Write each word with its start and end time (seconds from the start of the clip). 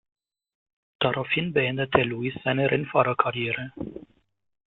Daraufhin 0.99 1.53
beendete 1.53 2.01
Louis 2.03 2.33
seine 2.43 2.71
Rennfahrerkarriere. 2.71 3.71